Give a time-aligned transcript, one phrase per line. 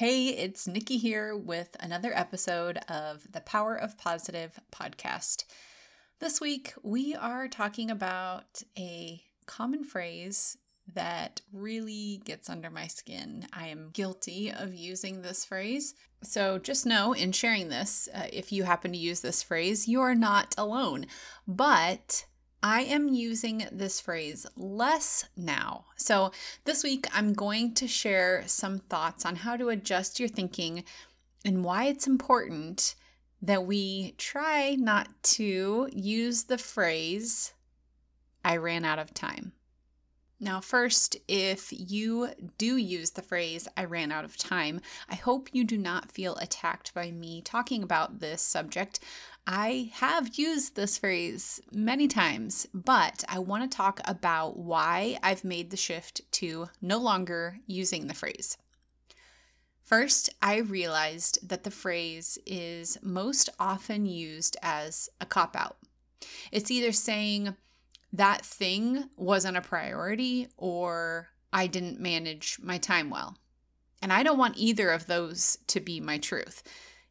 [0.00, 5.44] Hey, it's Nikki here with another episode of the Power of Positive podcast.
[6.20, 10.56] This week, we are talking about a common phrase
[10.94, 13.46] that really gets under my skin.
[13.52, 15.92] I am guilty of using this phrase.
[16.22, 20.14] So just know in sharing this, uh, if you happen to use this phrase, you're
[20.14, 21.08] not alone.
[21.46, 22.24] But
[22.62, 25.86] I am using this phrase less now.
[25.96, 26.32] So,
[26.64, 30.84] this week I'm going to share some thoughts on how to adjust your thinking
[31.44, 32.94] and why it's important
[33.42, 37.54] that we try not to use the phrase,
[38.44, 39.52] I ran out of time.
[40.42, 45.50] Now, first, if you do use the phrase, I ran out of time, I hope
[45.52, 49.00] you do not feel attacked by me talking about this subject.
[49.46, 55.44] I have used this phrase many times, but I want to talk about why I've
[55.44, 58.56] made the shift to no longer using the phrase.
[59.82, 65.78] First, I realized that the phrase is most often used as a cop out.
[66.52, 67.56] It's either saying
[68.12, 73.36] that thing wasn't a priority or I didn't manage my time well.
[74.02, 76.62] And I don't want either of those to be my truth.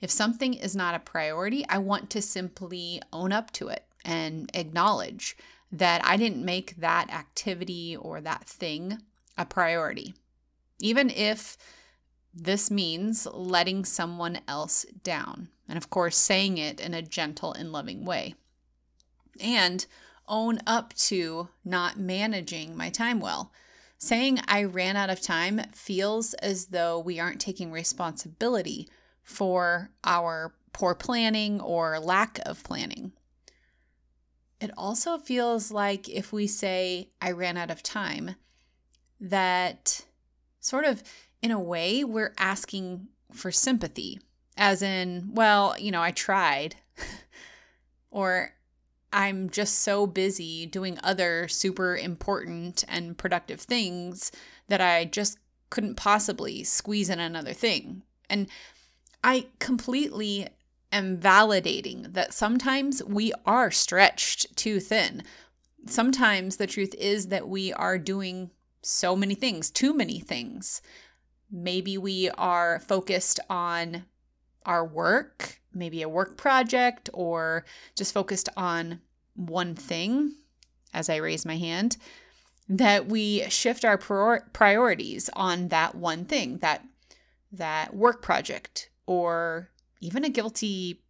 [0.02, 4.50] If something is not a priority, I want to simply own up to it and
[4.54, 5.36] acknowledge
[5.72, 9.00] that I didn't make that activity or that thing
[9.38, 10.14] a priority.
[10.80, 11.58] Even if
[12.34, 15.50] this means letting someone else down.
[15.68, 18.36] And of course, saying it in a gentle and loving way.
[19.40, 19.86] And
[20.28, 23.52] own up to not managing my time well.
[23.98, 28.88] Saying I ran out of time feels as though we aren't taking responsibility
[29.30, 33.12] for our poor planning or lack of planning.
[34.60, 38.36] It also feels like if we say, I ran out of time,
[39.22, 40.04] that
[40.60, 41.04] sort of
[41.44, 44.20] in a way we're asking for sympathy,
[44.58, 46.78] as in, well, you know, I tried,
[48.10, 48.56] or
[49.14, 54.32] I'm just so busy doing other super important and productive things
[54.70, 55.38] that I just
[55.70, 58.02] couldn't possibly squeeze in another thing.
[58.28, 58.48] And
[59.24, 60.48] I completely
[60.92, 65.24] am validating that sometimes we are stretched too thin.
[65.86, 70.82] Sometimes the truth is that we are doing so many things, too many things.
[71.52, 74.06] Maybe we are focused on
[74.66, 77.66] our work, maybe a work project, or
[77.96, 79.02] just focused on
[79.36, 80.36] one thing,
[80.94, 81.98] as I raise my hand,
[82.68, 86.86] that we shift our priorities on that one thing, that
[87.52, 89.72] that work project or
[90.02, 91.02] even a guilty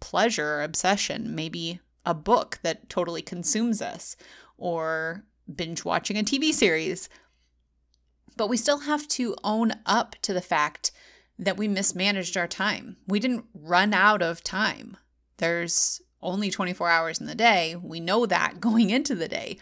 [0.00, 4.16] pleasure or obsession, maybe a book that totally consumes us,
[4.58, 7.08] or binge watching a TV series.
[8.36, 10.90] But we still have to own up to the fact
[11.38, 12.96] that we mismanaged our time.
[13.06, 14.96] We didn't run out of time.
[15.36, 17.76] There's only 24 hours in the day.
[17.80, 19.58] We know that going into the day.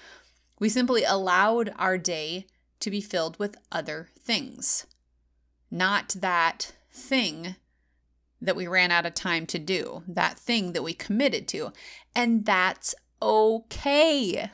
[0.59, 2.47] We simply allowed our day
[2.81, 4.87] to be filled with other things,
[5.71, 7.57] not that thing
[8.43, 11.73] that we ran out of time to do, that thing that we committed to.
[12.15, 14.51] And that's okay.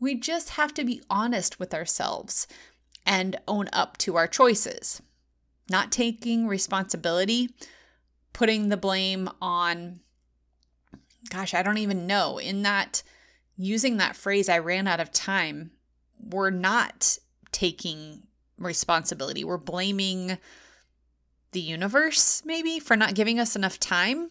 [0.00, 2.46] We just have to be honest with ourselves
[3.04, 5.02] and own up to our choices.
[5.68, 7.50] Not taking responsibility,
[8.32, 10.00] putting the blame on,
[11.30, 12.38] gosh, I don't even know.
[12.38, 13.02] In that,
[13.56, 15.72] using that phrase, I ran out of time,
[16.20, 17.18] we're not
[17.50, 18.22] taking
[18.56, 19.44] responsibility.
[19.44, 20.38] We're blaming
[21.52, 24.30] the universe, maybe, for not giving us enough time.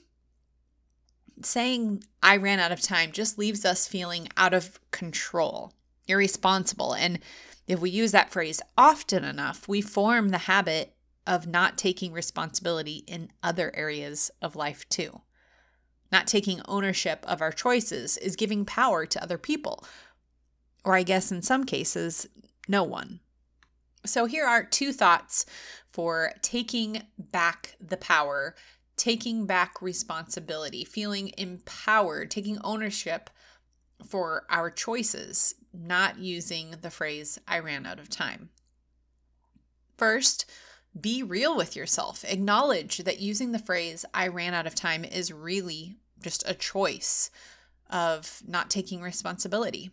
[1.41, 5.73] Saying I ran out of time just leaves us feeling out of control,
[6.07, 6.93] irresponsible.
[6.93, 7.19] And
[7.67, 10.95] if we use that phrase often enough, we form the habit
[11.27, 15.21] of not taking responsibility in other areas of life too.
[16.11, 19.83] Not taking ownership of our choices is giving power to other people,
[20.85, 22.27] or I guess in some cases,
[22.67, 23.19] no one.
[24.05, 25.45] So, here are two thoughts
[25.91, 28.55] for taking back the power,
[28.95, 33.29] taking back responsibility, feeling empowered, taking ownership
[34.05, 38.49] for our choices, not using the phrase, I ran out of time.
[39.97, 40.45] First,
[40.99, 42.23] be real with yourself.
[42.27, 47.29] Acknowledge that using the phrase, I ran out of time, is really just a choice
[47.89, 49.91] of not taking responsibility.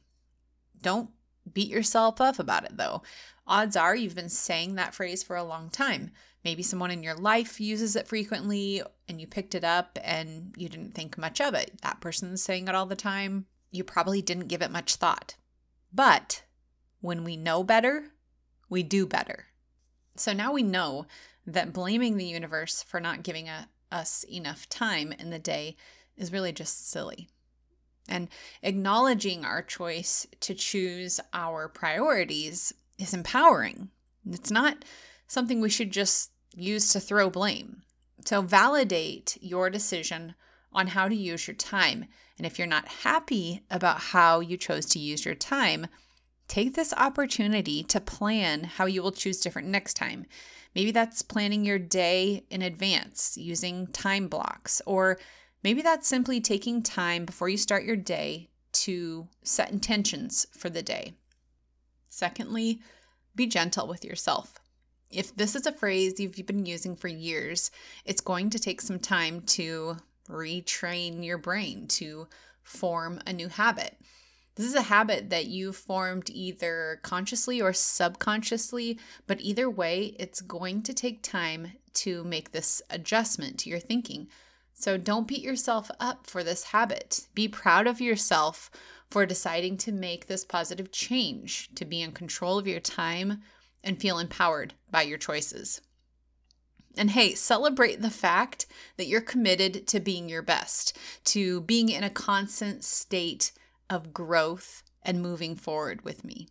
[0.83, 1.11] Don't
[1.53, 3.03] beat yourself up about it though
[3.47, 6.11] odds are you've been saying that phrase for a long time.
[6.45, 10.69] Maybe someone in your life uses it frequently and you picked it up and you
[10.69, 11.73] didn't think much of it.
[11.83, 13.47] That person's saying it all the time.
[13.71, 15.37] You probably didn't give it much thought.
[15.93, 16.43] But
[17.01, 18.13] when we know better,
[18.69, 19.47] we do better.
[20.17, 21.07] So now we know
[21.47, 25.77] that blaming the universe for not giving a, us enough time in the day
[26.17, 27.29] is really just silly.
[28.09, 28.29] And
[28.63, 33.89] acknowledging our choice to choose our priorities is empowering.
[34.31, 34.85] It's not
[35.27, 37.83] something we should just use to throw blame.
[38.25, 40.35] So validate your decision
[40.73, 42.07] on how to use your time.
[42.37, 45.87] And if you're not happy about how you chose to use your time,
[46.49, 50.27] take this opportunity to plan how you will choose different next time.
[50.75, 55.19] Maybe that's planning your day in advance using time blocks, or
[55.65, 60.83] maybe that's simply taking time before you start your day to set intentions for the
[60.83, 61.15] day.
[62.11, 62.81] Secondly,
[63.35, 64.59] be gentle with yourself.
[65.11, 67.71] If this is a phrase you've been using for years,
[68.05, 69.97] it's going to take some time to
[70.29, 72.29] retrain your brain to
[72.63, 73.97] form a new habit.
[74.57, 80.41] This is a habit that you've formed either consciously or subconsciously, but either way, it's
[80.41, 84.29] going to take time to make this adjustment to your thinking.
[84.75, 87.27] So don't beat yourself up for this habit.
[87.35, 88.71] Be proud of yourself
[89.11, 93.43] for deciding to make this positive change, to be in control of your time
[93.83, 95.81] and feel empowered by your choices.
[96.97, 98.67] And hey, celebrate the fact
[98.97, 100.97] that you're committed to being your best,
[101.27, 103.53] to being in a constant state
[103.89, 106.49] of growth and moving forward with me.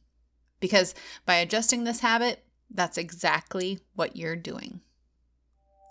[0.59, 0.95] Because
[1.25, 4.81] by adjusting this habit, that's exactly what you're doing.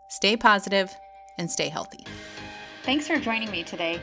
[0.08, 0.94] Stay positive
[1.38, 2.06] and stay healthy.
[2.82, 4.00] Thanks for joining me today.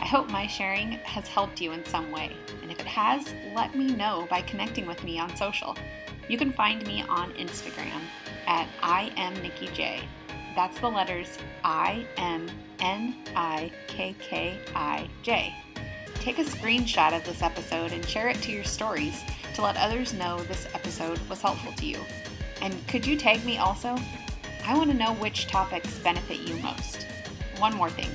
[0.00, 2.36] I hope my sharing has helped you in some way.
[2.62, 5.76] And if it has, let me know by connecting with me on social.
[6.28, 8.00] You can find me on Instagram
[8.46, 10.00] at I am Nikki J.
[10.54, 12.48] That's the letters I M
[12.80, 15.54] N I K K I J.
[16.14, 19.20] Take a screenshot of this episode and share it to your stories
[19.54, 21.98] to let others know this episode was helpful to you.
[22.62, 23.96] And could you tag me also?
[24.66, 27.06] I want to know which topics benefit you most.
[27.58, 28.10] One more thing.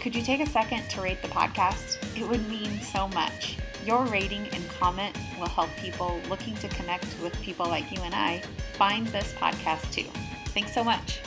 [0.00, 1.98] Could you take a second to rate the podcast?
[2.16, 3.56] It would mean so much.
[3.84, 8.14] Your rating and comment will help people looking to connect with people like you and
[8.14, 8.42] I
[8.74, 10.06] find this podcast too.
[10.48, 11.20] Thanks so much.